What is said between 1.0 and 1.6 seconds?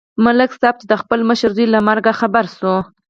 خپل مشر